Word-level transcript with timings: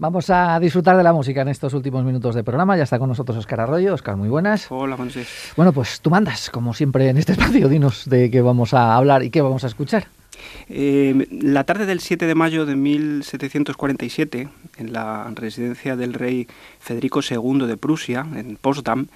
Vamos 0.00 0.30
a 0.30 0.60
disfrutar 0.60 0.96
de 0.96 1.02
la 1.02 1.12
música 1.12 1.42
en 1.42 1.48
estos 1.48 1.74
últimos 1.74 2.04
minutos 2.04 2.32
de 2.36 2.44
programa. 2.44 2.76
Ya 2.76 2.84
está 2.84 3.00
con 3.00 3.08
nosotros 3.08 3.36
Oscar 3.36 3.62
Arroyo. 3.62 3.94
Oscar, 3.94 4.14
muy 4.16 4.28
buenas. 4.28 4.70
Hola, 4.70 4.94
buenas 4.94 5.16
Bueno, 5.56 5.72
pues 5.72 6.00
tú 6.00 6.08
mandas, 6.08 6.50
como 6.50 6.72
siempre 6.72 7.08
en 7.08 7.16
este 7.16 7.32
espacio. 7.38 7.68
Dinos 7.68 8.08
de 8.08 8.30
qué 8.30 8.40
vamos 8.40 8.74
a 8.74 8.94
hablar 8.94 9.24
y 9.24 9.30
qué 9.30 9.42
vamos 9.42 9.64
a 9.64 9.66
escuchar. 9.66 10.06
Eh, 10.68 11.26
la 11.42 11.64
tarde 11.64 11.84
del 11.84 11.98
7 11.98 12.28
de 12.28 12.36
mayo 12.36 12.64
de 12.64 12.76
1747, 12.76 14.48
en 14.76 14.92
la 14.92 15.28
residencia 15.34 15.96
del 15.96 16.14
rey 16.14 16.46
Federico 16.78 17.18
II 17.28 17.66
de 17.66 17.76
Prusia, 17.76 18.24
en 18.36 18.54
Potsdam, 18.54 19.08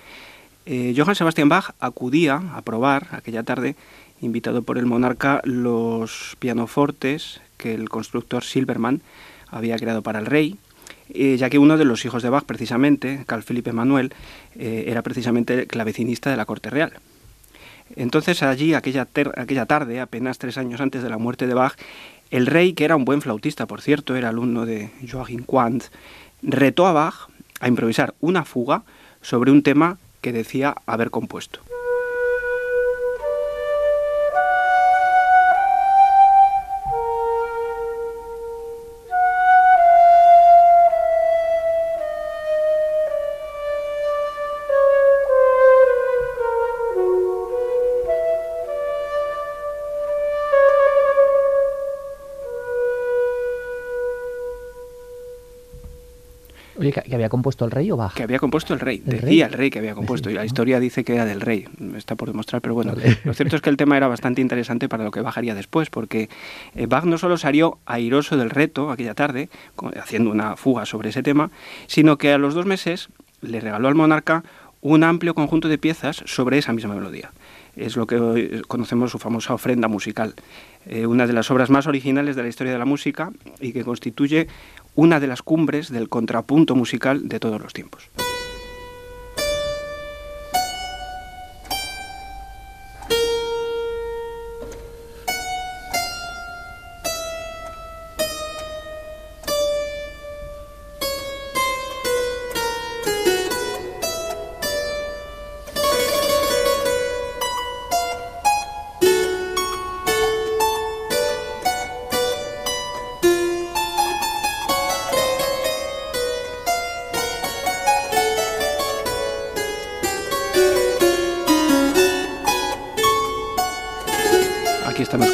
eh, 0.67 0.95
Johann 0.97 1.15
Sebastian 1.15 1.49
Bach 1.49 1.77
acudía 1.79 2.43
a 2.57 2.63
probar 2.63 3.07
aquella 3.13 3.45
tarde, 3.45 3.77
invitado 4.21 4.63
por 4.63 4.79
el 4.79 4.87
monarca, 4.87 5.43
los 5.45 6.37
pianofortes 6.41 7.41
que 7.57 7.73
el 7.73 7.89
constructor 7.89 8.43
Silbermann 8.43 9.01
había 9.49 9.77
creado 9.77 10.03
para 10.03 10.19
el 10.19 10.27
rey 10.27 10.59
eh, 11.15 11.37
ya 11.37 11.51
que 11.51 11.59
uno 11.59 11.77
de 11.77 11.85
los 11.85 12.05
hijos 12.05 12.23
de 12.23 12.31
Bach, 12.31 12.45
precisamente, 12.45 13.25
Carl 13.27 13.43
Philipp 13.43 13.69
Emanuel, 13.69 14.13
eh, 14.57 14.85
era 14.87 15.03
precisamente 15.03 15.67
clavecinista 15.67 16.31
de 16.31 16.37
la 16.37 16.45
corte 16.45 16.71
real. 16.71 16.93
Entonces 17.97 18.43
allí, 18.43 18.75
aquella, 18.75 19.07
aquella 19.37 19.67
tarde, 19.67 20.01
apenas 20.01 20.39
tres 20.39 20.57
años 20.59 20.81
antes 20.81 21.03
de 21.03 21.11
la 21.11 21.19
muerte 21.19 21.47
de 21.47 21.55
Bach, 21.55 21.75
el 22.31 22.47
rey, 22.47 22.73
que 22.73 22.85
era 22.85 22.97
un 22.97 23.05
buen 23.05 23.21
flautista, 23.21 23.67
por 23.67 23.83
cierto, 23.83 24.17
era 24.17 24.31
alumno 24.31 24.65
de 24.65 24.91
Joachim 25.11 25.45
Quandt, 25.45 25.85
retó 26.43 26.87
a 26.87 26.93
Bach 26.93 27.29
a 27.61 27.69
improvisar 27.69 28.15
una 28.21 28.45
fuga 28.45 28.83
sobre 29.21 29.51
un 29.51 29.63
tema 29.63 29.99
que 30.21 30.33
decía 30.33 30.77
haber 30.87 31.11
compuesto. 31.11 31.61
¿Que, 56.93 57.15
había 57.15 57.29
compuesto 57.29 57.65
el 57.65 57.71
rey 57.71 57.91
o 57.91 57.97
Bach? 57.97 58.15
Que 58.15 58.23
había 58.23 58.39
compuesto 58.39 58.75
el 58.75 58.81
rey. 58.81 59.03
Decía 59.05 59.47
el 59.47 59.53
rey 59.53 59.71
que 59.71 59.79
había 59.79 59.95
compuesto. 59.95 60.31
Y 60.31 60.35
la 60.35 60.45
historia 60.45 60.81
dice 60.81 61.05
que 61.05 61.15
era 61.15 61.25
del 61.25 61.41
rey. 61.41 61.67
Está 61.97 62.15
por 62.15 62.29
demostrar, 62.29 62.63
pero 62.63 62.75
bueno. 62.75 62.95
Lo 63.25 63.35
cierto 63.35 63.57
es 63.57 63.63
que 63.63 63.71
el 63.71 63.77
tema 63.77 63.97
era 63.97 64.09
bastante 64.09 64.41
interesante 64.41 64.89
para 64.89 65.05
lo 65.05 65.11
que 65.11 65.21
bajaría 65.21 65.55
después, 65.55 65.91
porque 65.91 66.29
eh, 66.75 66.87
Bach 66.87 67.05
no 67.05 67.19
solo 67.19 67.37
salió 67.37 67.79
airoso 67.87 68.37
del 68.37 68.51
reto 68.51 68.91
aquella 68.91 69.15
tarde, 69.15 69.49
haciendo 70.01 70.31
una 70.31 70.57
fuga 70.57 70.87
sobre 70.87 71.11
ese 71.11 71.23
tema, 71.23 71.51
sino 71.87 72.19
que 72.19 72.33
a 72.33 72.39
los 72.39 72.55
dos 72.55 72.67
meses 72.67 73.09
le 73.41 73.61
regaló 73.61 73.89
al 73.89 73.95
monarca 73.95 74.45
un 74.81 75.05
amplio 75.05 75.35
conjunto 75.35 75.69
de 75.69 75.79
piezas 75.79 76.23
sobre 76.27 76.59
esa 76.59 76.73
misma 76.73 76.95
melodía. 76.95 77.31
Es 77.77 77.97
lo 77.97 78.07
que 78.07 78.17
hoy 78.17 78.63
conocemos 78.69 79.11
su 79.11 79.19
famosa 79.19 79.55
ofrenda 79.55 79.89
musical, 79.89 80.35
eh, 80.87 81.07
una 81.07 81.27
de 81.27 81.33
las 81.33 81.51
obras 81.51 81.71
más 81.71 81.87
originales 81.87 82.37
de 82.37 82.43
la 82.43 82.49
historia 82.49 82.73
de 82.73 82.79
la 82.79 82.85
música 82.85 83.31
y 83.61 83.73
que 83.73 83.85
constituye 83.85 84.49
una 84.95 85.21
de 85.21 85.27
las 85.27 85.43
cumbres 85.43 85.91
del 85.91 86.09
contrapunto 86.09 86.75
musical 86.75 87.29
de 87.29 87.41
todos 87.41 87.61
los 87.61 87.73
tiempos. 87.73 88.09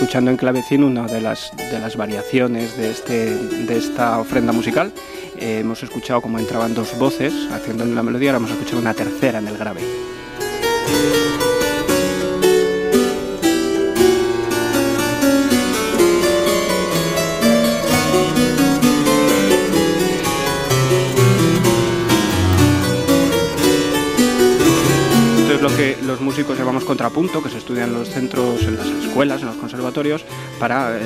Escuchando 0.08 0.30
en 0.30 0.38
clavecín 0.38 0.84
una 0.84 1.06
de 1.06 1.20
las, 1.20 1.52
de 1.54 1.78
las 1.78 1.98
variaciones 1.98 2.78
de, 2.78 2.90
este, 2.90 3.36
de 3.36 3.76
esta 3.76 4.18
ofrenda 4.18 4.54
musical. 4.54 4.90
Eh, 5.36 5.58
hemos 5.58 5.82
escuchado 5.82 6.22
como 6.22 6.38
entraban 6.38 6.72
dos 6.72 6.98
voces 6.98 7.34
haciendo 7.52 7.84
la 7.84 8.02
melodía, 8.02 8.30
ahora 8.30 8.38
vamos 8.38 8.52
a 8.52 8.54
escuchar 8.54 8.78
una 8.78 8.94
tercera 8.94 9.38
en 9.38 9.48
el 9.48 9.58
grave. 9.58 9.82
Lo 25.62 25.74
que 25.76 25.96
los 26.06 26.20
músicos 26.20 26.56
llamamos 26.56 26.84
contrapunto, 26.84 27.42
que 27.42 27.50
se 27.50 27.58
estudia 27.58 27.84
en 27.84 27.92
los 27.92 28.08
centros, 28.08 28.62
en 28.62 28.76
las 28.76 28.86
escuelas, 28.86 29.40
en 29.40 29.48
los 29.48 29.56
conservatorios, 29.56 30.24
para 30.60 30.96
eh, 30.96 31.00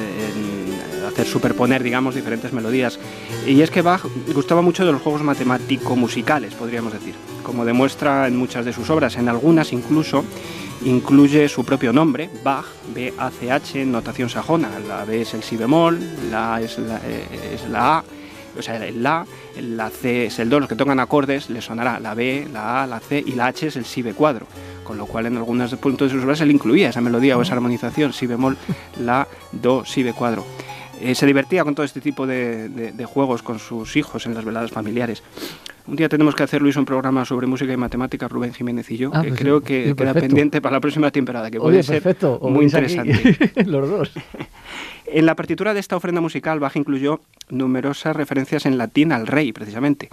hacer 1.09 1.27
superponer, 1.27 1.83
digamos, 1.83 2.15
diferentes 2.15 2.53
melodías. 2.53 2.99
Y 3.47 3.63
es 3.63 3.71
que 3.71 3.81
Bach 3.81 4.05
gustaba 4.35 4.61
mucho 4.61 4.85
de 4.85 4.93
los 4.93 5.01
juegos 5.01 5.23
matemático-musicales, 5.23 6.55
podríamos 6.55 6.93
decir, 6.93 7.15
como 7.43 7.65
demuestra 7.65 8.27
en 8.27 8.37
muchas 8.37 8.65
de 8.67 8.75
sus 8.75 8.91
obras, 8.91 9.17
en 9.17 9.29
algunas 9.29 9.73
incluso 9.73 10.23
incluye 10.85 11.49
su 11.49 11.65
propio 11.65 11.93
nombre, 11.93 12.29
Bach, 12.45 12.67
B-A-C-H, 12.95 13.87
notación 13.87 14.29
sajona. 14.29 14.71
La 14.87 15.05
B 15.05 15.23
es 15.23 15.33
el 15.33 15.43
si 15.43 15.57
bemol, 15.57 15.99
la 16.31 16.57
A 16.57 16.61
es 16.61 16.79
la, 16.79 16.97
eh, 16.99 17.55
es 17.55 17.69
la 17.71 17.99
A 17.99 18.05
o 18.59 18.63
sea, 18.63 18.85
el 18.85 19.03
La, 19.03 19.27
la 19.61 19.91
C 19.91 20.27
es 20.27 20.39
el 20.39 20.49
Do, 20.49 20.61
los 20.61 20.69
que 20.69 20.77
tocan 20.77 21.01
acordes 21.01 21.51
les 21.51 21.65
sonará 21.65 22.01
la 22.01 22.15
B, 22.15 22.49
la 22.53 22.83
A, 22.83 22.87
la 22.87 23.01
C 23.01 23.23
y 23.25 23.33
la 23.33 23.47
H 23.47 23.67
es 23.67 23.77
el 23.77 23.85
Si 23.85 24.03
cuadro, 24.03 24.47
con 24.85 24.99
lo 24.99 25.07
cual 25.07 25.27
en 25.27 25.37
algunos 25.37 25.75
puntos 25.77 26.09
de 26.11 26.17
sus 26.17 26.25
obras 26.25 26.41
él 26.41 26.51
incluía 26.51 26.91
esa 26.91 27.01
melodía 27.01 27.37
o 27.37 27.43
esa 27.43 27.55
armonización, 27.55 28.13
Si 28.13 28.27
bemol, 28.27 28.57
La, 29.01 29.27
Do, 29.53 29.85
Si 29.85 30.05
cuadro. 30.13 30.45
Eh, 31.01 31.17
se 31.17 31.27
divertía 31.27 31.65
con 31.65 31.75
todo 31.75 31.85
este 31.85 32.01
tipo 32.01 32.29
de, 32.29 33.05
juegos 33.07 33.43
con 33.43 33.59
sus 33.59 33.97
hijos 33.97 34.25
en 34.27 34.35
las 34.35 34.45
veladas 34.45 34.71
familiares. 34.71 35.23
Un 35.87 35.97
día 35.97 36.09
tenemos 36.09 36.35
que 36.35 36.45
hacer, 36.45 36.63
Luis, 36.63 36.77
un 36.77 36.85
programa 36.85 37.25
sobre 37.25 37.47
música 37.47 37.73
y 37.73 37.77
matemáticas, 37.77 38.31
Rubén 38.31 38.55
Jiménez 38.55 38.89
y 38.91 38.99
yo, 38.99 39.11
ah, 39.13 39.23
que 39.23 39.29
pues 39.29 39.41
creo 39.41 39.61
que 39.61 39.95
queda 39.97 40.15
pendiente 40.15 40.61
para 40.61 40.77
la 40.77 40.81
próxima 40.81 41.11
temporada, 41.11 41.51
que 41.51 41.59
puede 41.59 41.83
ser 41.83 42.03
muy 42.41 42.65
interesante. 42.65 43.53
los 43.67 43.89
dos. 43.89 44.13
En 45.05 45.27
la 45.27 45.35
partitura 45.35 45.75
de 45.75 45.81
esta 45.81 45.97
ofrenda 45.97 46.23
musical, 46.23 46.59
Bach 46.59 46.75
incluyó 46.77 47.21
numerosas 47.51 48.17
referencias 48.17 48.65
en 48.65 48.79
latín 48.79 49.13
al 49.13 49.27
rey, 49.27 49.53
precisamente. 49.53 50.09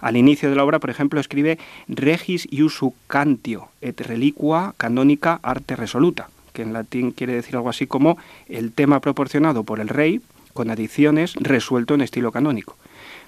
Al 0.00 0.16
inicio 0.16 0.50
de 0.50 0.56
la 0.56 0.64
obra, 0.64 0.78
por 0.78 0.90
ejemplo, 0.90 1.20
escribe 1.20 1.58
Regis 1.88 2.46
iusu 2.50 2.92
cantio 3.06 3.68
et 3.80 3.98
reliqua 3.98 4.74
canonica 4.76 5.40
arte 5.42 5.74
resoluta, 5.74 6.28
que 6.52 6.62
en 6.62 6.74
latín 6.74 7.12
quiere 7.12 7.32
decir 7.32 7.56
algo 7.56 7.70
así 7.70 7.86
como 7.86 8.18
el 8.46 8.72
tema 8.72 9.00
proporcionado 9.00 9.64
por 9.64 9.80
el 9.80 9.88
rey, 9.88 10.20
con 10.52 10.70
adiciones, 10.70 11.34
resuelto 11.40 11.94
en 11.94 12.02
estilo 12.02 12.30
canónico. 12.30 12.76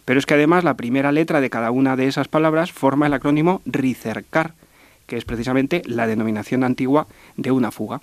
Pero 0.04 0.19
es 0.19 0.26
que 0.26 0.34
además 0.34 0.65
la 0.65 0.75
primera 0.75 1.12
letra 1.12 1.41
de 1.41 1.50
cada 1.50 1.70
una 1.70 1.97
de 1.97 2.06
esas 2.06 2.28
palabras 2.28 2.72
forma 2.72 3.06
el 3.06 3.15
acrónimo 3.15 3.62
ricercar, 3.65 4.54
que 5.06 5.16
es 5.16 5.25
precisamente 5.25 5.82
la 5.87 6.06
denominación 6.06 6.65
antigua 6.65 7.06
de 7.37 7.50
una 7.50 7.70
fuga. 7.70 8.00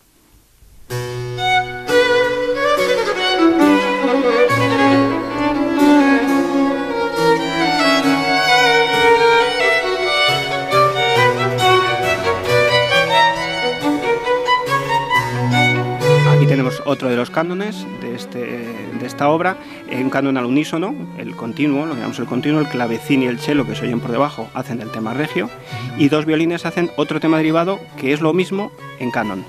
Otro 16.85 17.09
de 17.09 17.15
los 17.15 17.29
cánones 17.29 17.85
de, 18.01 18.15
este, 18.15 18.39
de 18.39 19.05
esta 19.05 19.29
obra, 19.29 19.57
un 19.91 20.09
canon 20.09 20.37
al 20.37 20.45
unísono, 20.45 20.95
el 21.17 21.35
continuo, 21.35 21.85
lo 21.85 21.93
que 21.93 21.99
llamamos 21.99 22.19
el 22.19 22.25
continuo, 22.25 22.59
el 22.59 22.67
clavecín 22.67 23.23
y 23.23 23.27
el 23.27 23.39
cello 23.39 23.65
que 23.65 23.75
se 23.75 23.85
oyen 23.85 23.99
por 23.99 24.11
debajo 24.11 24.49
hacen 24.53 24.77
del 24.77 24.91
tema 24.91 25.13
regio, 25.13 25.49
y 25.97 26.09
dos 26.09 26.25
violines 26.25 26.65
hacen 26.65 26.91
otro 26.95 27.19
tema 27.19 27.37
derivado 27.37 27.79
que 27.97 28.13
es 28.13 28.21
lo 28.21 28.33
mismo 28.33 28.71
en 28.99 29.11
canon. 29.11 29.45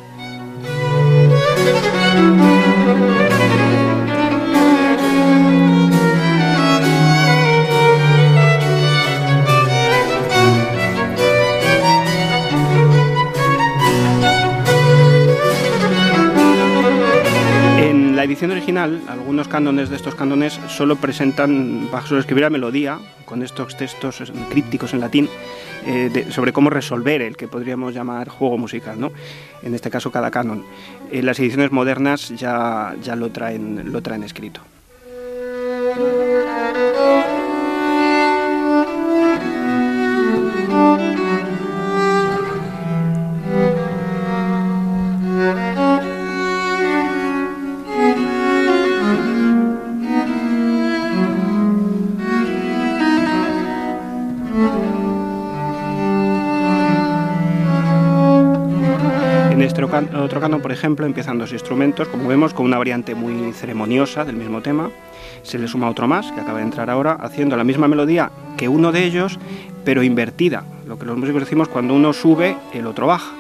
Edición 18.33 18.51
original, 18.51 19.03
algunos 19.09 19.47
cánones 19.47 19.91
de 19.91 19.97
estos 19.97 20.15
cánones 20.15 20.59
solo 20.69 20.97
presentan, 20.97 21.89
solo 22.07 22.21
escribir 22.21 22.43
la 22.43 22.51
melodía, 22.51 22.99
con 23.27 23.43
estos 23.43 23.77
textos 23.77 24.33
crípticos 24.51 24.95
en 24.95 25.01
latín, 25.01 25.29
eh, 25.87 26.27
sobre 26.31 26.53
cómo 26.53 26.71
resolver 26.71 27.21
el 27.21 27.37
que 27.37 27.47
podríamos 27.47 27.93
llamar 27.93 28.31
juego 28.31 28.57
musical, 28.57 28.99
¿no? 28.99 29.13
en 29.63 29.75
este 29.75 29.91
caso 29.91 30.11
cada 30.11 30.31
canon. 30.31 30.65
En 31.11 31.27
las 31.27 31.39
ediciones 31.41 31.73
modernas 31.73 32.31
ya, 32.31 32.97
ya 33.03 33.17
lo, 33.17 33.31
traen, 33.31 33.93
lo 33.93 34.01
traen 34.01 34.23
escrito. 34.23 34.63
Otro 60.23 60.41
canon, 60.41 60.61
por 60.61 60.73
ejemplo, 60.73 61.07
empiezan 61.07 61.39
dos 61.39 61.53
instrumentos, 61.53 62.09
como 62.09 62.29
vemos, 62.29 62.55
con 62.55 62.67
una 62.67 62.79
variante 62.79 63.15
muy 63.15 63.53
ceremoniosa 63.53 64.25
del 64.25 64.37
mismo 64.37 64.63
tema. 64.63 64.91
Se 65.43 65.59
le 65.59 65.69
suma 65.69 65.91
otro 65.91 66.09
más, 66.09 66.31
que 66.33 66.41
acaba 66.41 66.59
de 66.59 66.65
entrar 66.65 66.91
ahora, 66.91 67.13
haciendo 67.21 67.57
la 67.57 67.65
misma 67.65 67.89
melodía 67.89 68.31
que 68.57 68.69
uno 68.69 68.93
de 68.93 69.05
ellos, 69.05 69.39
pero 69.85 70.03
invertida. 70.03 70.65
Lo 70.87 70.99
que 70.99 71.05
los 71.05 71.17
músicos 71.17 71.43
decimos 71.43 71.69
cuando 71.69 71.95
uno 71.95 72.13
sube, 72.13 72.57
el 72.73 72.87
otro 72.87 73.07
baja. 73.07 73.33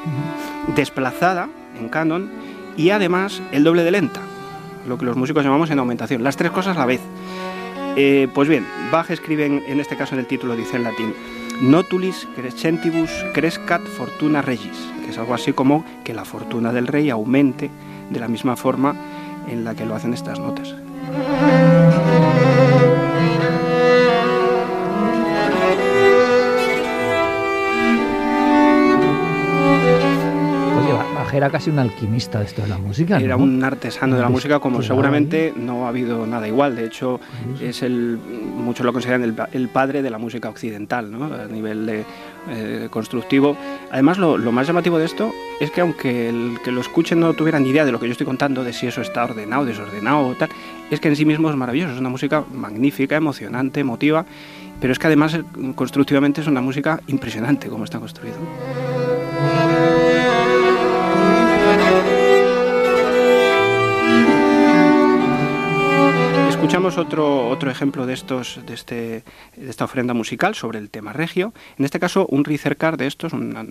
Desplazada 0.74 1.48
en 1.78 1.88
canon 1.88 2.30
y 2.76 2.90
además 2.90 3.42
el 3.52 3.64
doble 3.64 3.84
de 3.84 3.90
lenta, 3.90 4.20
lo 4.88 4.98
que 4.98 5.04
los 5.04 5.16
músicos 5.16 5.44
llamamos 5.44 5.70
en 5.70 5.78
aumentación. 5.78 6.22
Las 6.22 6.36
tres 6.36 6.50
cosas 6.50 6.76
a 6.76 6.80
la 6.80 6.86
vez. 6.86 7.00
Eh, 7.96 8.28
pues 8.32 8.48
bien, 8.48 8.66
Bach 8.90 9.10
escribe 9.10 9.46
en 9.46 9.80
este 9.80 9.96
caso 9.96 10.14
en 10.14 10.20
el 10.20 10.26
título, 10.26 10.56
dice 10.56 10.76
en 10.76 10.84
latín, 10.84 11.14
Notulis 11.62 12.26
crescentibus 12.34 13.10
crescat 13.34 13.82
fortuna 13.82 14.42
regis, 14.42 14.90
que 15.04 15.10
es 15.10 15.18
algo 15.18 15.34
así 15.34 15.52
como 15.52 15.84
que 16.02 16.12
la 16.12 16.24
fortuna 16.24 16.72
del 16.72 16.88
rey 16.88 17.08
aumente 17.08 17.70
de 18.10 18.18
la 18.18 18.26
misma 18.26 18.56
forma 18.56 18.96
en 19.48 19.64
la 19.64 19.74
que 19.74 19.86
lo 19.86 19.94
hacen 19.94 20.12
estas 20.12 20.40
notas. 20.40 20.74
Era 31.42 31.50
casi 31.50 31.70
un 31.70 31.80
alquimista 31.80 32.38
de 32.38 32.44
esto 32.44 32.62
de 32.62 32.68
la 32.68 32.78
música. 32.78 33.18
Era 33.18 33.36
un 33.36 33.64
artesano 33.64 34.14
de 34.14 34.22
la 34.22 34.28
música, 34.28 34.60
como 34.60 34.80
seguramente 34.80 35.52
no 35.56 35.86
ha 35.86 35.88
habido 35.88 36.24
nada 36.24 36.46
igual. 36.46 36.76
De 36.76 36.84
hecho, 36.84 37.18
es 37.60 37.82
el, 37.82 38.16
muchos 38.16 38.86
lo 38.86 38.92
consideran 38.92 39.24
el, 39.52 39.68
padre 39.68 40.02
de 40.02 40.10
la 40.10 40.18
música 40.18 40.48
occidental, 40.48 41.10
¿no? 41.10 41.24
a 41.24 41.46
nivel 41.46 41.84
de, 41.84 42.04
eh, 42.48 42.86
constructivo. 42.90 43.56
Además, 43.90 44.18
lo, 44.18 44.38
más 44.52 44.68
llamativo 44.68 44.98
de 44.98 45.04
esto 45.04 45.32
es 45.58 45.72
que 45.72 45.80
aunque 45.80 46.28
el 46.28 46.58
que 46.62 46.70
lo 46.70 46.80
escuchen 46.80 47.18
no 47.18 47.34
tuviera 47.34 47.58
ni 47.58 47.70
idea 47.70 47.84
de 47.84 47.90
lo 47.90 47.98
que 47.98 48.06
yo 48.06 48.12
estoy 48.12 48.26
contando, 48.26 48.62
de 48.62 48.72
si 48.72 48.86
eso 48.86 49.00
está 49.00 49.24
ordenado, 49.24 49.64
desordenado 49.64 50.28
o 50.28 50.34
tal, 50.36 50.48
es 50.92 51.00
que 51.00 51.08
en 51.08 51.16
sí 51.16 51.24
mismo 51.24 51.50
es 51.50 51.56
maravilloso. 51.56 51.94
Es 51.94 51.98
una 51.98 52.08
música 52.08 52.44
magnífica, 52.54 53.16
emocionante, 53.16 53.80
emotiva, 53.80 54.24
pero 54.80 54.92
es 54.92 55.00
que 55.00 55.08
además 55.08 55.36
constructivamente 55.74 56.40
es 56.40 56.46
una 56.46 56.60
música 56.60 57.00
impresionante 57.08 57.68
como 57.68 57.82
está 57.82 57.98
construido. 57.98 58.36
Escuchamos 66.62 66.96
otro, 66.96 67.48
otro 67.48 67.72
ejemplo 67.72 68.06
de, 68.06 68.14
estos, 68.14 68.60
de, 68.64 68.74
este, 68.74 69.24
de 69.56 69.68
esta 69.68 69.84
ofrenda 69.84 70.14
musical 70.14 70.54
sobre 70.54 70.78
el 70.78 70.90
tema 70.90 71.12
regio. 71.12 71.52
En 71.76 71.84
este 71.84 71.98
caso, 71.98 72.24
un 72.30 72.44
ricercar 72.44 72.96
de 72.96 73.08
estos, 73.08 73.32
una, 73.32 73.64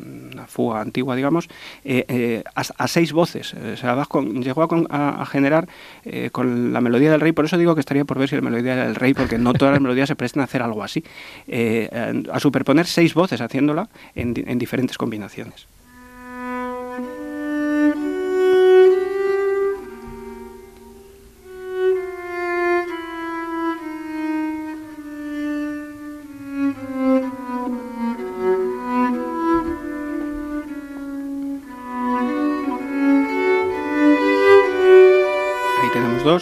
fuga 0.47 0.81
antigua, 0.81 1.15
digamos, 1.15 1.47
eh, 1.85 2.03
eh, 2.09 2.43
a, 2.53 2.87
seis 2.89 3.13
voces. 3.13 3.53
O 3.53 3.77
sea, 3.77 3.95
llegó 4.41 4.67
a, 4.89 5.25
generar 5.25 5.69
eh, 6.03 6.31
con 6.33 6.73
la 6.73 6.81
melodía 6.81 7.11
del 7.11 7.21
rey, 7.21 7.31
por 7.31 7.45
eso 7.45 7.57
digo 7.57 7.75
que 7.75 7.79
estaría 7.79 8.03
por 8.03 8.19
ver 8.19 8.27
si 8.27 8.35
la 8.35 8.41
melodía 8.41 8.75
del 8.75 8.95
rey, 8.95 9.13
porque 9.13 9.37
no 9.37 9.53
todas 9.53 9.71
las 9.71 9.81
melodías 9.81 10.09
se 10.09 10.17
prestan 10.17 10.41
a 10.41 10.43
hacer 10.43 10.61
algo 10.61 10.83
así. 10.83 11.01
a 11.49 12.39
superponer 12.41 12.87
seis 12.87 13.13
voces 13.13 13.39
haciéndola 13.39 13.87
en, 14.15 14.33
en 14.35 14.59
diferentes 14.59 14.97
combinaciones. 14.97 15.65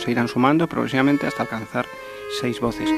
Se 0.09 0.13
irán 0.13 0.27
sumando 0.27 0.67
progresivamente 0.67 1.27
hasta 1.27 1.43
alcanzar 1.43 1.85
seis 2.41 2.59
voces. 2.59 2.89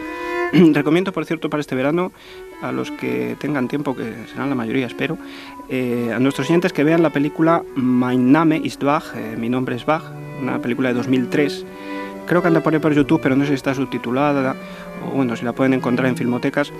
Recomiendo, 0.54 1.12
por 1.12 1.25
cierto, 1.25 1.50
para 1.50 1.60
este 1.60 1.75
verano, 1.75 2.13
a 2.62 2.72
los 2.72 2.90
que 2.90 3.36
tengan 3.38 3.68
tiempo, 3.68 3.96
que 3.96 4.13
serán 4.31 4.50
la 4.50 4.56
mayoría, 4.56 4.88
espero, 4.88 5.18
eh, 5.68 6.12
a 6.16 6.19
nuestros 6.19 6.50
oyentes 6.50 6.72
que 6.72 6.86
vean 6.86 7.04
la 7.04 7.10
película 7.10 7.63
Mein 7.75 8.31
Name 8.31 8.62
ist 8.63 8.81
Bach, 8.81 9.04
eh, 9.16 9.36
Mi 9.38 9.50
nombre 9.50 9.75
es 9.75 9.86
Bach, 9.86 10.04
una 10.42 10.60
película 10.60 10.90
de 10.90 10.96
2003. 10.96 11.66
Creo 12.28 12.42
que 12.42 12.48
anda 12.48 12.62
por 12.62 12.74
ahí 12.74 12.80
por 12.80 12.94
YouTube, 12.94 13.19
pero 13.22 13.36
no 13.36 13.44
sé 13.44 13.50
si 13.50 13.56
está 13.56 13.74
subtitulada, 13.75 14.56
o 15.06 15.12
bueno, 15.12 15.36
si 15.36 15.44
la 15.44 15.52
pueden 15.52 15.74
encontrar 15.74 16.08
en 16.08 16.16
filmotecas, 16.16 16.72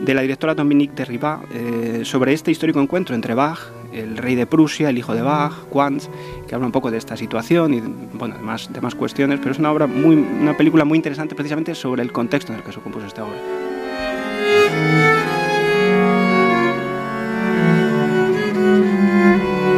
de 0.00 0.14
la 0.14 0.22
directora 0.22 0.54
Dominique 0.54 0.94
Derribá, 0.96 1.42
eh, 1.54 2.00
sobre 2.04 2.32
este 2.32 2.50
histórico 2.50 2.80
encuentro 2.80 3.14
entre 3.14 3.34
Bach, 3.34 3.60
el 3.96 4.16
rey 4.16 4.34
de 4.34 4.46
Prusia, 4.46 4.90
el 4.90 4.98
hijo 4.98 5.14
de 5.14 5.22
Bach, 5.22 5.52
Quantz, 5.70 6.08
que 6.46 6.54
habla 6.54 6.66
un 6.66 6.72
poco 6.72 6.90
de 6.90 6.98
esta 6.98 7.16
situación 7.16 7.74
y 7.74 7.80
bueno, 7.80 8.34
además 8.34 8.72
de 8.72 8.80
más 8.80 8.94
cuestiones, 8.94 9.38
pero 9.38 9.52
es 9.52 9.58
una 9.58 9.72
obra 9.72 9.86
muy, 9.86 10.16
una 10.16 10.56
película 10.56 10.84
muy 10.84 10.96
interesante 10.96 11.34
precisamente 11.34 11.74
sobre 11.74 12.02
el 12.02 12.12
contexto 12.12 12.52
en 12.52 12.58
el 12.58 12.64
que 12.64 12.72
se 12.72 12.80
compuso 12.80 13.06
esta 13.06 13.24
obra. 13.24 13.38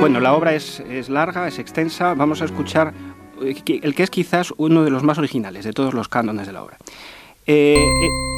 Bueno, 0.01 0.21
la 0.21 0.33
obra 0.33 0.55
es, 0.55 0.81
es 0.89 1.09
larga, 1.09 1.49
es 1.49 1.59
extensa. 1.59 2.15
Vamos 2.15 2.41
a 2.41 2.45
escuchar 2.45 2.95
eh, 3.43 3.81
el 3.83 3.95
que 3.95 4.03
es 4.03 4.11
quizás 4.11 4.55
uno 4.57 4.85
de 4.85 4.91
los 4.91 5.03
más 5.03 5.19
originales 5.19 5.65
de 5.65 5.73
todos 5.73 5.93
los 5.93 6.09
cánones 6.09 6.47
de 6.47 6.53
la 6.53 6.63
obra. 6.63 6.79
Eh, 7.47 7.77
eh, 7.77 8.38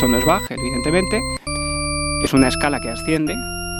esto 0.00 0.08
no 0.08 0.16
es 0.16 0.24
Bach, 0.24 0.50
evidentemente, 0.50 1.20
es 2.22 2.32
una 2.32 2.48
escala 2.48 2.80
que 2.80 2.88
asciende, 2.88 3.36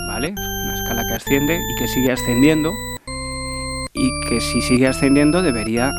¿vale? 0.06 0.34
Una 0.36 0.74
escala 0.74 1.02
que 1.08 1.14
asciende 1.14 1.58
y 1.66 1.74
que 1.76 1.88
sigue 1.88 2.12
ascendiendo 2.12 2.74
y 3.94 4.10
que 4.28 4.38
si 4.42 4.60
sigue 4.60 4.86
ascendiendo 4.86 5.40
debería 5.40 5.90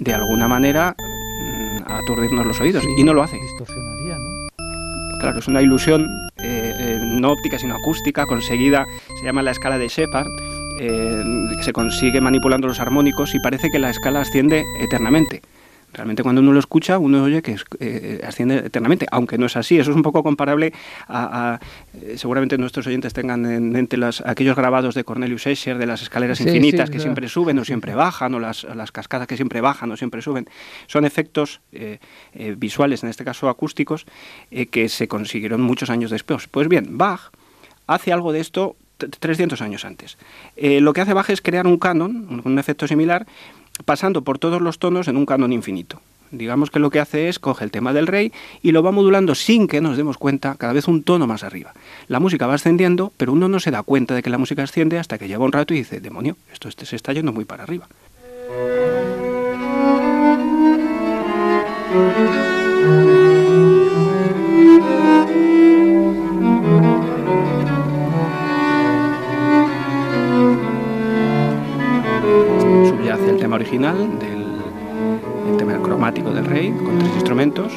de 0.00 0.14
alguna 0.14 0.48
manera 0.48 0.96
mm, 0.98 1.92
aturdirnos 1.92 2.44
los 2.44 2.60
oídos 2.60 2.82
y 2.98 3.04
no 3.04 3.14
lo 3.14 3.22
hace. 3.22 3.36
Distorsionaría, 3.36 4.18
¿no? 4.18 4.30
Claro, 5.20 5.38
es 5.38 5.46
una 5.46 5.62
ilusión 5.62 6.08
eh, 6.42 6.72
eh, 6.76 6.98
no 7.00 7.30
óptica 7.30 7.56
sino 7.56 7.76
acústica 7.76 8.26
conseguida, 8.26 8.84
se 9.16 9.24
llama 9.24 9.42
la 9.42 9.52
escala 9.52 9.78
de 9.78 9.86
Shepard, 9.86 10.26
eh, 10.80 11.22
que 11.56 11.62
se 11.62 11.72
consigue 11.72 12.20
manipulando 12.20 12.66
los 12.66 12.80
armónicos 12.80 13.32
y 13.36 13.38
parece 13.38 13.70
que 13.70 13.78
la 13.78 13.90
escala 13.90 14.22
asciende 14.22 14.64
eternamente. 14.80 15.40
Realmente 15.92 16.22
cuando 16.22 16.40
uno 16.40 16.52
lo 16.52 16.58
escucha, 16.58 16.98
uno 16.98 17.22
oye 17.22 17.42
que 17.42 17.56
eh, 17.80 18.20
asciende 18.26 18.56
eternamente, 18.58 19.06
aunque 19.10 19.36
no 19.36 19.46
es 19.46 19.56
así. 19.56 19.78
Eso 19.78 19.90
es 19.90 19.96
un 19.96 20.02
poco 20.02 20.22
comparable 20.22 20.72
a, 21.06 21.60
eh, 22.00 22.14
seguramente 22.16 22.56
nuestros 22.56 22.86
oyentes 22.86 23.12
tengan 23.12 23.44
en 23.44 23.70
mente 23.70 23.98
los, 23.98 24.22
aquellos 24.22 24.56
grabados 24.56 24.94
de 24.94 25.04
Cornelius 25.04 25.46
Escher 25.46 25.76
de 25.76 25.86
las 25.86 26.00
escaleras 26.00 26.40
infinitas 26.40 26.88
que 26.88 26.98
siempre 26.98 27.28
suben 27.28 27.58
o 27.58 27.64
siempre 27.64 27.94
bajan, 27.94 28.34
o 28.34 28.40
las, 28.40 28.64
las, 28.64 28.90
cascadas 28.90 29.26
que 29.28 29.36
siempre 29.36 29.60
bajan 29.60 29.90
o 29.92 29.96
siempre 29.96 30.22
suben. 30.22 30.48
Son 30.86 31.04
efectos 31.04 31.60
eh, 31.72 31.98
visuales, 32.56 33.02
en 33.02 33.10
este 33.10 33.24
caso 33.24 33.48
acústicos, 33.48 34.06
que 34.70 34.88
se 34.88 35.08
consiguieron 35.08 35.60
muchos 35.60 35.90
años 35.90 36.10
después. 36.10 36.48
Pues 36.48 36.68
bien, 36.68 36.96
Bach 36.96 37.32
hace 37.86 38.12
algo 38.12 38.32
de 38.32 38.40
esto 38.40 38.76
300 38.96 39.60
años 39.60 39.84
antes. 39.84 40.16
lo 40.56 40.92
que 40.92 41.00
hace 41.00 41.12
Bach 41.12 41.28
es 41.30 41.42
crear 41.42 41.66
un 41.66 41.78
canon, 41.78 42.42
un 42.44 42.58
efecto 42.58 42.86
similar, 42.86 43.26
pasando 43.84 44.22
por 44.22 44.38
todos 44.38 44.60
los 44.60 44.78
tonos 44.78 45.08
en 45.08 45.16
un 45.16 45.26
canon 45.26 45.52
infinito. 45.52 46.00
Digamos 46.32 46.70
que 46.70 46.78
lo 46.78 46.90
que 46.90 46.98
hace 46.98 47.28
es 47.28 47.38
coge 47.38 47.64
el 47.64 47.70
tema 47.70 47.92
del 47.92 48.06
rey 48.06 48.32
y 48.62 48.72
lo 48.72 48.82
va 48.82 48.90
modulando 48.90 49.34
sin 49.34 49.68
que 49.68 49.82
nos 49.82 49.98
demos 49.98 50.16
cuenta, 50.16 50.54
cada 50.54 50.72
vez 50.72 50.88
un 50.88 51.02
tono 51.02 51.26
más 51.26 51.44
arriba. 51.44 51.74
La 52.08 52.20
música 52.20 52.46
va 52.46 52.54
ascendiendo, 52.54 53.12
pero 53.18 53.32
uno 53.32 53.48
no 53.48 53.60
se 53.60 53.70
da 53.70 53.82
cuenta 53.82 54.14
de 54.14 54.22
que 54.22 54.30
la 54.30 54.38
música 54.38 54.62
asciende 54.62 54.98
hasta 54.98 55.18
que 55.18 55.28
lleva 55.28 55.44
un 55.44 55.52
rato 55.52 55.74
y 55.74 55.78
dice, 55.78 56.00
demonio, 56.00 56.36
esto 56.50 56.68
este 56.68 56.86
se 56.86 56.96
está 56.96 57.12
yendo 57.12 57.32
muy 57.32 57.44
para 57.44 57.64
arriba. 57.64 57.86
hace 73.12 73.28
el 73.28 73.36
tema 73.36 73.56
original, 73.56 74.18
del 74.18 75.56
tema 75.58 75.78
cromático 75.82 76.30
del 76.30 76.46
rey, 76.46 76.72
con 76.72 76.98
tres 76.98 77.12
instrumentos. 77.14 77.72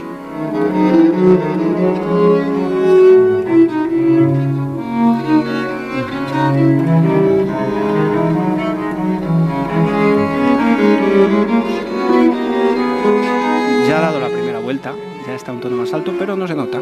Ya 13.88 13.98
ha 13.98 14.02
dado 14.02 14.20
la 14.20 14.30
primera 14.30 14.60
vuelta, 14.60 14.94
ya 15.28 15.36
está 15.36 15.52
un 15.52 15.60
tono 15.60 15.76
más 15.76 15.94
alto, 15.94 16.14
pero 16.18 16.36
no 16.36 16.48
se 16.48 16.56
nota. 16.56 16.80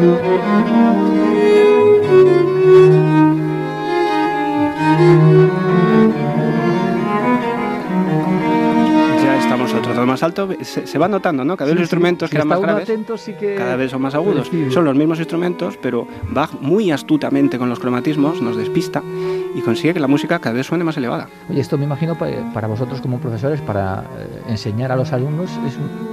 Más 0.00 0.98
alto, 10.28 10.48
se, 10.62 10.98
va 10.98 11.08
notando, 11.08 11.44
¿no? 11.44 11.56
Cada 11.56 11.68
vez 11.68 11.74
los 11.74 11.82
instrumentos 11.82 12.30
que 12.30 12.36
eran 12.36 12.48
más 12.48 12.60
graves, 12.60 12.90
cada 13.56 13.76
vez 13.76 13.90
son 13.90 14.02
más 14.02 14.14
agudos. 14.14 14.50
Son 14.70 14.84
los 14.84 14.96
mismos 14.96 15.18
instrumentos, 15.18 15.78
pero 15.80 16.06
Bach 16.30 16.52
muy 16.60 16.90
astutamente 16.90 17.58
con 17.58 17.68
los 17.68 17.78
cromatismos 17.78 18.40
nos 18.40 18.56
despista 18.56 19.02
y 19.54 19.60
consigue 19.60 19.94
que 19.94 20.00
la 20.00 20.06
música 20.06 20.38
cada 20.38 20.54
vez 20.54 20.66
suene 20.66 20.84
más 20.84 20.96
elevada. 20.96 21.28
Oye, 21.48 21.60
esto 21.60 21.78
me 21.78 21.84
imagino 21.84 22.16
para 22.16 22.68
vosotros 22.68 23.00
como 23.00 23.18
profesores, 23.18 23.60
para 23.60 24.04
eh, 24.18 24.42
enseñar 24.48 24.92
a 24.92 24.96
los 24.96 25.12
alumnos, 25.12 25.50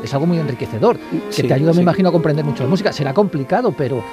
es, 0.04 0.14
algo 0.14 0.26
muy 0.26 0.40
enriquecedor, 0.40 0.98
que 1.36 1.44
te 1.44 1.54
ayuda, 1.54 1.74
me 1.74 1.82
imagino, 1.82 2.10
a 2.10 2.12
comprender 2.12 2.46
mucho 2.46 2.64
la 2.64 2.70
música. 2.70 2.92
Será 2.92 3.14
complicado, 3.14 3.72
pero... 3.72 4.04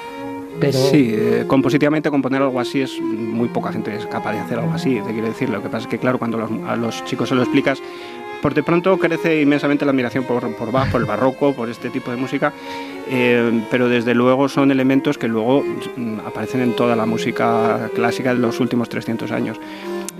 Pero... 0.59 0.77
Sí, 0.77 1.15
eh, 1.17 1.45
compositivamente 1.47 2.11
componer 2.11 2.43
algo 2.43 2.59
así 2.59 2.81
es 2.81 3.01
muy 3.01 3.47
poca 3.47 3.71
gente 3.71 3.95
es 3.95 4.05
capaz 4.05 4.33
de 4.33 4.39
hacer 4.39 4.59
algo 4.59 4.73
así, 4.73 5.01
te 5.05 5.11
quiero 5.11 5.27
decir. 5.27 5.49
Lo 5.49 5.63
que 5.63 5.69
pasa 5.69 5.85
es 5.85 5.87
que, 5.87 5.97
claro, 5.97 6.19
cuando 6.19 6.47
a 6.67 6.75
los 6.75 7.03
chicos 7.05 7.29
se 7.29 7.35
lo 7.35 7.41
explicas, 7.41 7.81
por 8.43 8.53
de 8.53 8.61
pronto 8.61 8.99
crece 8.99 9.41
inmensamente 9.41 9.85
la 9.85 9.91
admiración 9.91 10.25
por, 10.25 10.53
por 10.57 10.69
Bach, 10.69 10.91
por 10.91 10.99
el 10.99 11.07
barroco, 11.07 11.53
por 11.53 11.69
este 11.69 11.89
tipo 11.89 12.11
de 12.11 12.17
música, 12.17 12.51
eh, 13.09 13.63
pero 13.71 13.87
desde 13.87 14.13
luego 14.13 14.49
son 14.49 14.69
elementos 14.69 15.17
que 15.17 15.29
luego 15.29 15.63
mm, 15.63 16.19
aparecen 16.27 16.59
en 16.59 16.75
toda 16.75 16.97
la 16.97 17.05
música 17.05 17.89
clásica 17.95 18.33
de 18.33 18.41
los 18.41 18.59
últimos 18.59 18.89
300 18.89 19.31
años. 19.31 19.57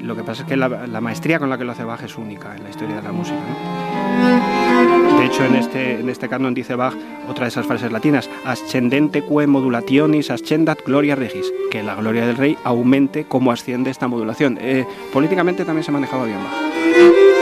Lo 0.02 0.16
que 0.16 0.24
pasa 0.24 0.44
es 0.44 0.48
que 0.48 0.56
la, 0.56 0.70
maestría 1.02 1.38
con 1.38 1.50
la 1.50 1.58
que 1.58 1.66
lo 1.66 1.74
hace 1.74 1.84
Bach 1.84 2.02
es 2.02 2.18
única 2.18 2.56
en 2.56 2.64
la 2.64 2.70
historia 2.70 2.96
de 2.96 3.02
la 3.02 3.12
música. 3.12 3.40
De 5.20 5.26
hecho, 5.26 5.44
en 5.44 5.56
este, 5.56 6.00
en 6.00 6.10
este 6.10 6.30
canon 6.30 6.54
dice 6.54 6.76
Bach 6.76 6.96
otra 7.28 7.44
de 7.44 7.50
esas 7.50 7.66
frases 7.66 7.92
latinas, 7.92 8.30
ascendente 8.46 9.22
que 9.22 9.48
modulationis 9.48 10.32
ascendat 10.32 10.80
gloria 10.86 11.16
regis, 11.16 11.52
que 11.70 11.84
la 11.84 11.96
gloria 11.96 12.26
del 12.26 12.38
rey 12.38 12.58
aumente 12.64 13.26
como 13.26 13.52
asciende 13.52 13.92
esta 13.92 14.08
modulación. 14.08 14.58
Eh, 14.62 14.86
políticamente 15.12 15.66
también 15.66 15.84
se 15.84 15.92
ha 15.92 15.94
manejado 15.94 16.24
bien 16.24 16.38
Bach 16.38 17.33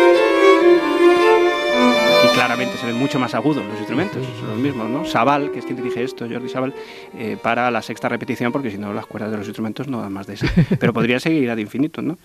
claramente 2.33 2.77
se 2.77 2.85
ven 2.85 2.95
mucho 2.95 3.19
más 3.19 3.33
agudos 3.35 3.65
los 3.65 3.77
instrumentos, 3.77 4.25
son 4.39 4.49
los 4.49 4.57
mismos, 4.57 4.89
¿no? 4.89 5.05
Sabal, 5.05 5.51
que 5.51 5.59
es 5.59 5.65
quien 5.65 5.77
dirige 5.77 6.03
esto, 6.03 6.27
Jordi 6.29 6.49
Sabal, 6.49 6.73
eh, 7.17 7.37
para 7.41 7.69
la 7.71 7.81
sexta 7.81 8.09
repetición, 8.09 8.51
porque 8.51 8.71
si 8.71 8.77
no 8.77 8.93
las 8.93 9.05
cuerdas 9.05 9.31
de 9.31 9.37
los 9.37 9.47
instrumentos 9.47 9.87
no 9.87 10.01
dan 10.01 10.13
más 10.13 10.27
de 10.27 10.35
eso. 10.35 10.45
Pero 10.79 10.93
podría 10.93 11.19
seguir 11.19 11.49
ad 11.49 11.57
infinito, 11.57 12.01
¿no? 12.01 12.17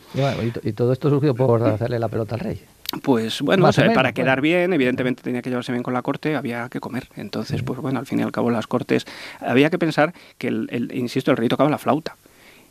Y, 0.62 0.72
todo 0.72 0.92
esto 0.92 1.10
surgió 1.10 1.34
por 1.34 1.62
hacerle 1.62 1.98
la 1.98 2.08
pelota 2.08 2.34
al 2.34 2.40
rey. 2.40 2.60
Pues 3.02 3.42
bueno, 3.42 3.68
para 3.94 4.12
quedar 4.12 4.40
bien, 4.40 4.72
evidentemente 4.72 5.22
tenía 5.22 5.42
que 5.42 5.50
llevarse 5.50 5.72
bien 5.72 5.82
con 5.82 5.92
la 5.92 6.02
corte, 6.02 6.36
había 6.36 6.68
que 6.68 6.80
comer. 6.80 7.08
Entonces, 7.16 7.62
pues 7.62 7.80
bueno, 7.80 7.98
al 7.98 8.06
fin 8.06 8.20
y 8.20 8.22
al 8.22 8.32
cabo 8.32 8.50
las 8.50 8.66
cortes, 8.66 9.06
había 9.40 9.70
que 9.70 9.78
pensar 9.78 10.14
que, 10.38 10.48
el, 10.48 10.90
insisto, 10.94 11.30
el 11.30 11.36
rey 11.36 11.48
tocaba 11.48 11.68
la 11.68 11.78
flauta 11.78 12.16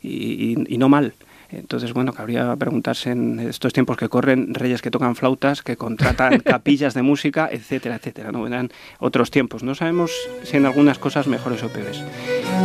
y 0.01 0.77
no 0.77 0.88
mal. 0.89 1.13
Entonces, 1.50 1.94
bueno, 1.94 2.14
cabría 2.14 2.56
preguntarse 2.56 3.12
en 3.12 3.40
estos 3.40 3.74
tiempos 3.74 3.98
que 3.98 4.10
corren, 4.10 4.54
reyes 4.54 4.82
que 4.82 4.92
tocan 4.92 5.16
flautas, 5.16 5.62
que 5.62 5.78
contratan 5.78 6.40
capillas 6.46 6.94
de 6.94 7.02
música, 7.02 7.50
etcétera, 7.52 7.96
etcétera. 7.96 8.32
No 8.32 8.42
vendrán 8.42 8.72
otros 9.00 9.32
tiempos. 9.32 9.64
No 9.64 9.75
sabemos 9.75 10.12
si 10.44 10.58
en 10.58 10.66
algunas 10.66 11.00
cosas 11.00 11.28
mejores 11.28 11.64
o 11.64 11.70
peores. 11.70 12.04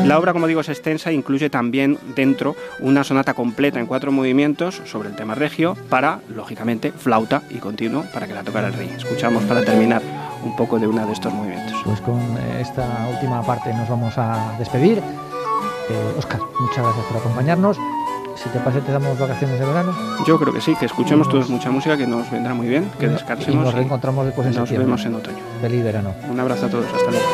La 0.05 0.19
obra, 0.19 0.33
como 0.33 0.47
digo, 0.47 0.61
es 0.61 0.69
extensa, 0.69 1.13
incluye 1.13 1.51
también 1.51 1.99
dentro 2.15 2.57
una 2.81 3.05
sonata 3.05 3.35
completa 3.35 3.81
en 3.81 3.87
cuatro 3.87 4.13
movimientos 4.13 4.83
sobre 4.85 5.09
el 5.09 5.17
tema 5.17 5.35
regio 5.35 5.77
para, 5.89 6.21
lógicamente, 6.35 6.93
flauta 6.93 7.43
y 7.51 7.59
continuo 7.59 8.05
para 8.13 8.27
que 8.27 8.35
la 8.35 8.43
tocara 8.43 8.69
el 8.69 8.75
rey. 8.75 8.91
Escuchamos 8.97 9.45
para 9.45 9.63
terminar 9.63 10.03
un 10.43 10.57
poco 10.57 10.79
de 10.79 10.87
uno 10.87 11.07
de 11.07 11.13
estos 11.13 11.33
movimientos. 11.33 11.81
Pues 11.85 12.01
con 12.01 12.21
esta 12.59 13.09
última 13.13 13.43
parte 13.43 13.73
nos 13.75 13.89
vamos 13.89 14.17
a 14.17 14.57
despedir. 14.59 15.03
Oscar, 16.17 16.41
eh, 16.41 16.45
muchas 16.61 16.85
gracias 16.85 17.07
por 17.07 17.17
acompañarnos 17.17 17.77
si 18.37 18.49
te 18.49 18.59
parece, 18.61 18.81
te 18.83 18.93
damos 18.93 19.19
vacaciones 19.19 19.59
de 19.59 19.67
verano. 19.67 19.95
Yo 20.27 20.39
creo 20.39 20.53
que 20.53 20.61
sí, 20.61 20.75
que 20.77 20.87
escuchemos 20.87 21.29
todos 21.29 21.49
mucha 21.49 21.71
música, 21.71 21.97
que 21.97 22.07
nos 22.07 22.31
vendrá 22.31 22.55
muy 22.55 22.69
bien, 22.69 22.91
que 22.99 23.09
descansemos. 23.09 23.55
Y 23.55 23.65
nos 23.65 23.75
reencontramos 23.75 24.27
después 24.27 24.47
en 24.49 24.55
Nos 24.55 24.71
vemos 24.71 25.05
en 25.05 25.15
otoño. 25.15 25.39
Feliz 25.61 25.85
verano. 25.85 26.15
Un 26.29 26.41
abrazo 26.41 26.67
a 26.67 26.69
todos, 26.69 26.87
hasta 26.87 27.11
luego. 27.11 27.27